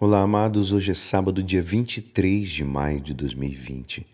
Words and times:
Olá, 0.00 0.20
amados. 0.20 0.72
Hoje 0.72 0.92
é 0.92 0.94
sábado, 0.94 1.42
dia 1.42 1.60
23 1.60 2.48
de 2.48 2.62
maio 2.62 3.00
de 3.00 3.12
2020. 3.12 4.06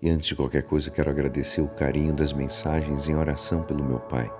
E 0.00 0.08
antes 0.08 0.28
de 0.28 0.36
qualquer 0.36 0.62
coisa, 0.62 0.88
quero 0.88 1.10
agradecer 1.10 1.60
o 1.60 1.66
carinho 1.66 2.14
das 2.14 2.32
mensagens 2.32 3.08
em 3.08 3.16
oração 3.16 3.64
pelo 3.64 3.82
meu 3.82 3.98
pai. 3.98 4.30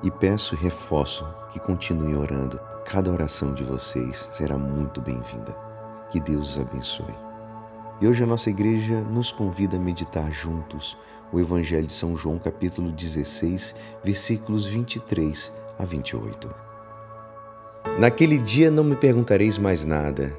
E 0.00 0.12
peço 0.12 0.54
e 0.54 0.58
reforço 0.58 1.26
que 1.52 1.58
continuem 1.58 2.14
orando. 2.14 2.60
Cada 2.84 3.10
oração 3.10 3.52
de 3.52 3.64
vocês 3.64 4.30
será 4.32 4.56
muito 4.56 5.00
bem-vinda. 5.00 5.56
Que 6.12 6.20
Deus 6.20 6.50
os 6.50 6.60
abençoe. 6.60 7.14
E 8.00 8.06
hoje 8.06 8.22
a 8.22 8.26
nossa 8.26 8.48
igreja 8.48 9.00
nos 9.00 9.32
convida 9.32 9.76
a 9.76 9.80
meditar 9.80 10.30
juntos 10.30 10.96
o 11.32 11.40
Evangelho 11.40 11.88
de 11.88 11.94
São 11.94 12.16
João, 12.16 12.38
capítulo 12.38 12.92
16, 12.92 13.74
versículos 14.04 14.68
23 14.68 15.52
a 15.80 15.84
28. 15.84 16.71
Naquele 17.98 18.38
dia 18.38 18.70
não 18.70 18.84
me 18.84 18.96
perguntareis 18.96 19.58
mais 19.58 19.84
nada. 19.84 20.32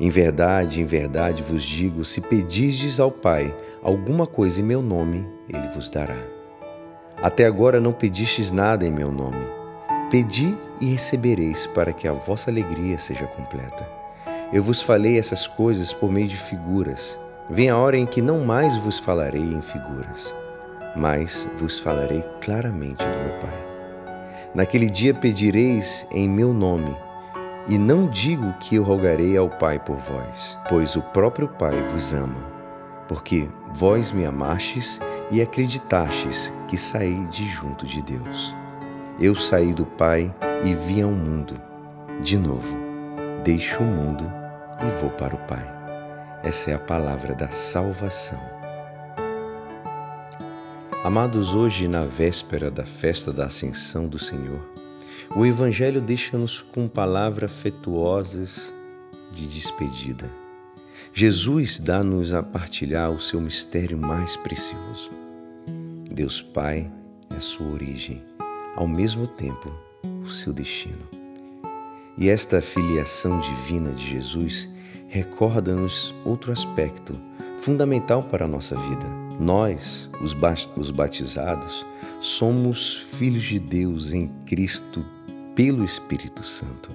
Em 0.00 0.10
verdade, 0.10 0.80
em 0.80 0.84
verdade 0.84 1.42
vos 1.42 1.62
digo: 1.62 2.04
se 2.04 2.20
pedirdes 2.20 3.00
ao 3.00 3.10
Pai 3.10 3.54
alguma 3.82 4.26
coisa 4.26 4.60
em 4.60 4.64
meu 4.64 4.80
nome, 4.80 5.26
ele 5.48 5.68
vos 5.68 5.90
dará. 5.90 6.16
Até 7.20 7.46
agora 7.46 7.80
não 7.80 7.92
pedistes 7.92 8.50
nada 8.50 8.86
em 8.86 8.92
meu 8.92 9.10
nome. 9.10 9.44
Pedi 10.10 10.56
e 10.80 10.86
recebereis, 10.86 11.66
para 11.66 11.92
que 11.92 12.06
a 12.06 12.12
vossa 12.12 12.50
alegria 12.50 12.98
seja 12.98 13.26
completa. 13.26 13.86
Eu 14.52 14.62
vos 14.62 14.80
falei 14.80 15.18
essas 15.18 15.46
coisas 15.46 15.92
por 15.92 16.10
meio 16.10 16.28
de 16.28 16.36
figuras. 16.36 17.18
Vem 17.50 17.68
a 17.68 17.76
hora 17.76 17.96
em 17.96 18.06
que 18.06 18.22
não 18.22 18.44
mais 18.44 18.76
vos 18.78 18.98
falarei 18.98 19.42
em 19.42 19.60
figuras, 19.60 20.34
mas 20.94 21.46
vos 21.56 21.78
falarei 21.80 22.24
claramente 22.40 23.04
do 23.04 23.18
meu 23.18 23.40
Pai. 23.40 23.77
Naquele 24.54 24.88
dia 24.88 25.12
pedireis 25.12 26.06
em 26.10 26.28
meu 26.28 26.52
nome, 26.52 26.96
e 27.68 27.76
não 27.76 28.08
digo 28.08 28.52
que 28.54 28.76
eu 28.76 28.82
rogarei 28.82 29.36
ao 29.36 29.50
Pai 29.50 29.78
por 29.78 29.96
vós, 29.96 30.58
pois 30.68 30.96
o 30.96 31.02
próprio 31.02 31.48
Pai 31.48 31.74
vos 31.92 32.14
ama, 32.14 32.40
porque 33.06 33.48
vós 33.74 34.10
me 34.10 34.24
amastes 34.24 34.98
e 35.30 35.42
acreditastes 35.42 36.52
que 36.66 36.78
saí 36.78 37.26
de 37.26 37.46
junto 37.46 37.86
de 37.86 38.00
Deus. 38.00 38.54
Eu 39.20 39.36
saí 39.36 39.74
do 39.74 39.84
Pai 39.84 40.34
e 40.64 40.74
vim 40.74 41.02
ao 41.02 41.10
mundo. 41.10 41.60
De 42.22 42.38
novo, 42.38 42.76
deixo 43.44 43.82
o 43.82 43.86
mundo 43.86 44.24
e 44.80 45.00
vou 45.00 45.10
para 45.10 45.34
o 45.34 45.38
Pai. 45.46 45.66
Essa 46.42 46.70
é 46.70 46.74
a 46.74 46.78
palavra 46.78 47.34
da 47.34 47.50
salvação. 47.50 48.57
Amados, 51.04 51.54
hoje, 51.54 51.86
na 51.86 52.00
véspera 52.00 52.72
da 52.72 52.84
festa 52.84 53.32
da 53.32 53.46
Ascensão 53.46 54.08
do 54.08 54.18
Senhor, 54.18 54.58
o 55.36 55.46
Evangelho 55.46 56.00
deixa-nos 56.00 56.60
com 56.60 56.88
palavras 56.88 57.52
afetuosas 57.52 58.72
de 59.32 59.46
despedida. 59.46 60.28
Jesus 61.14 61.78
dá-nos 61.78 62.34
a 62.34 62.42
partilhar 62.42 63.12
o 63.12 63.20
seu 63.20 63.40
mistério 63.40 63.96
mais 63.96 64.36
precioso. 64.36 65.10
Deus 66.10 66.42
Pai 66.42 66.90
é 67.30 67.36
a 67.36 67.40
sua 67.40 67.68
origem, 67.68 68.20
ao 68.74 68.88
mesmo 68.88 69.28
tempo, 69.28 69.72
o 70.24 70.28
seu 70.28 70.52
destino. 70.52 71.08
E 72.18 72.28
esta 72.28 72.60
filiação 72.60 73.40
divina 73.40 73.92
de 73.92 74.04
Jesus 74.04 74.68
recorda-nos 75.06 76.12
outro 76.24 76.50
aspecto 76.50 77.16
fundamental 77.62 78.24
para 78.24 78.46
a 78.46 78.48
nossa 78.48 78.74
vida. 78.74 79.17
Nós, 79.38 80.10
os 80.20 80.90
batizados, 80.90 81.86
somos 82.20 83.06
filhos 83.12 83.44
de 83.44 83.60
Deus 83.60 84.10
em 84.10 84.28
Cristo 84.44 85.04
pelo 85.54 85.84
Espírito 85.84 86.42
Santo. 86.42 86.90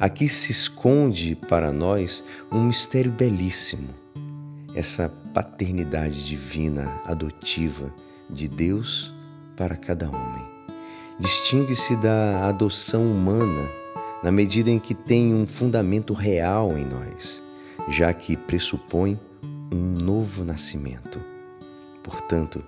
Aqui 0.00 0.28
se 0.28 0.50
esconde 0.50 1.36
para 1.48 1.70
nós 1.70 2.24
um 2.50 2.64
mistério 2.64 3.12
belíssimo, 3.12 3.88
essa 4.74 5.08
paternidade 5.34 6.24
divina, 6.26 7.00
adotiva 7.04 7.92
de 8.30 8.48
Deus 8.48 9.12
para 9.56 9.76
cada 9.76 10.08
homem. 10.08 10.44
Distingue-se 11.20 11.96
da 11.96 12.48
adoção 12.48 13.02
humana 13.10 13.68
na 14.22 14.32
medida 14.32 14.70
em 14.70 14.78
que 14.78 14.94
tem 14.94 15.34
um 15.34 15.46
fundamento 15.46 16.14
real 16.14 16.70
em 16.72 16.84
nós, 16.84 17.42
já 17.90 18.12
que 18.14 18.36
pressupõe 18.36 19.18
um 19.72 19.76
novo 19.76 20.44
nascimento. 20.44 21.37
Portanto, 22.08 22.64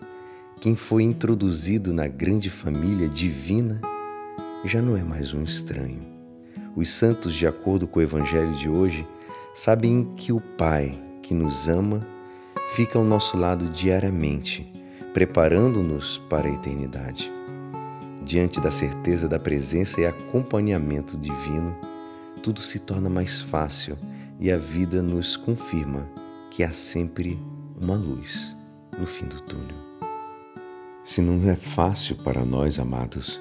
quem 0.61 0.77
foi 0.77 1.03
introduzido 1.03 1.95
na 1.95 2.07
grande 2.07 2.51
família 2.51 3.09
divina 3.09 3.81
já 4.67 4.83
não 4.83 4.99
é 4.99 5.03
mais 5.03 5.33
um 5.33 5.43
estranho. 5.43 6.03
Os 6.77 6.91
santos, 6.91 7.35
de 7.35 7.47
acordo 7.47 7.87
com 7.87 8.01
o 8.01 8.03
Evangelho 8.03 8.53
de 8.53 8.69
hoje, 8.69 9.07
sabem 9.55 10.13
que 10.15 10.31
o 10.31 10.39
Pai, 10.59 10.95
que 11.23 11.33
nos 11.33 11.71
ama, 11.71 12.01
fica 12.75 12.99
ao 12.99 13.05
nosso 13.05 13.39
lado 13.39 13.65
diariamente, 13.71 14.71
preparando-nos 15.15 16.19
para 16.29 16.47
a 16.47 16.53
eternidade. 16.53 17.31
Diante 18.23 18.61
da 18.61 18.71
certeza 18.71 19.27
da 19.27 19.39
presença 19.39 20.03
e 20.03 20.07
acompanhamento 20.07 21.17
divino, 21.17 21.75
tudo 22.43 22.61
se 22.61 22.79
torna 22.79 23.09
mais 23.09 23.41
fácil 23.41 23.97
e 24.39 24.53
a 24.53 24.59
vida 24.59 25.01
nos 25.01 25.35
confirma 25.35 26.07
que 26.51 26.63
há 26.63 26.75
sempre 26.75 27.41
uma 27.81 27.97
luz 27.97 28.60
no 28.99 29.07
fim 29.07 29.27
do 29.27 29.41
túnel. 29.43 29.77
Se 31.05 31.21
não 31.21 31.49
é 31.51 31.57
fácil 31.57 32.17
para 32.17 32.45
nós, 32.45 32.79
amados, 32.79 33.41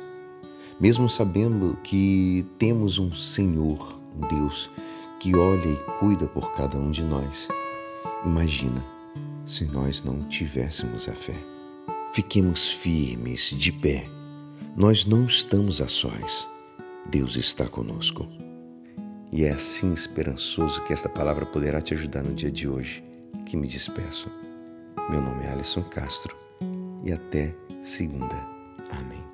mesmo 0.80 1.10
sabendo 1.10 1.78
que 1.84 2.46
temos 2.58 2.98
um 2.98 3.12
Senhor, 3.12 4.00
um 4.16 4.28
Deus, 4.28 4.70
que 5.20 5.36
olha 5.36 5.68
e 5.68 5.76
cuida 6.00 6.26
por 6.28 6.56
cada 6.56 6.78
um 6.78 6.90
de 6.90 7.04
nós, 7.04 7.48
imagina 8.26 8.82
se 9.46 9.66
nós 9.66 10.04
não 10.04 10.24
tivéssemos 10.30 11.10
a 11.10 11.14
fé. 11.14 11.36
Fiquemos 12.14 12.72
firmes, 12.72 13.54
de 13.58 13.72
pé. 13.72 14.06
Nós 14.76 15.06
não 15.06 15.26
estamos 15.26 15.82
a 15.82 15.88
sós. 15.88 16.48
Deus 17.08 17.36
está 17.36 17.68
conosco. 17.68 18.28
E 19.32 19.44
é 19.44 19.50
assim 19.50 19.94
esperançoso 19.94 20.82
que 20.84 20.94
esta 20.94 21.10
palavra 21.10 21.46
poderá 21.46 21.82
te 21.82 21.94
ajudar 21.94 22.24
no 22.24 22.34
dia 22.34 22.50
de 22.50 22.68
hoje, 22.68 23.04
que 23.46 23.58
me 23.58 23.68
despeço. 23.68 24.30
Meu 25.10 25.22
nome 25.22 25.44
é 25.44 25.50
Alisson 25.50 25.82
Castro 25.90 26.38
e 27.04 27.12
até 27.12 27.52
segunda. 27.82 28.36
Amém. 28.92 29.29